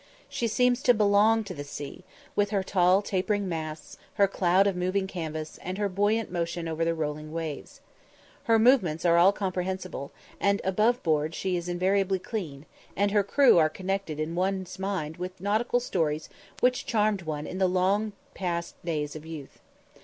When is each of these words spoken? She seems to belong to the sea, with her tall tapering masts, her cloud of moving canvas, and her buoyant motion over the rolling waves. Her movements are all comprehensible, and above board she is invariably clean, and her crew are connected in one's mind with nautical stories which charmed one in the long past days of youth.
She 0.27 0.47
seems 0.47 0.81
to 0.81 0.95
belong 0.95 1.43
to 1.43 1.53
the 1.53 1.63
sea, 1.63 2.03
with 2.35 2.49
her 2.49 2.63
tall 2.63 3.03
tapering 3.03 3.47
masts, 3.47 3.99
her 4.15 4.27
cloud 4.27 4.65
of 4.65 4.75
moving 4.75 5.05
canvas, 5.05 5.59
and 5.61 5.77
her 5.77 5.87
buoyant 5.87 6.31
motion 6.31 6.67
over 6.67 6.83
the 6.83 6.95
rolling 6.95 7.31
waves. 7.31 7.81
Her 8.45 8.57
movements 8.57 9.05
are 9.05 9.19
all 9.19 9.31
comprehensible, 9.31 10.11
and 10.39 10.59
above 10.63 11.03
board 11.03 11.35
she 11.35 11.55
is 11.55 11.69
invariably 11.69 12.17
clean, 12.17 12.65
and 12.95 13.11
her 13.11 13.21
crew 13.21 13.59
are 13.59 13.69
connected 13.69 14.19
in 14.19 14.33
one's 14.33 14.79
mind 14.79 15.17
with 15.17 15.39
nautical 15.39 15.79
stories 15.79 16.29
which 16.61 16.87
charmed 16.87 17.21
one 17.21 17.45
in 17.45 17.59
the 17.59 17.69
long 17.69 18.13
past 18.33 18.83
days 18.83 19.15
of 19.15 19.23
youth. 19.23 19.59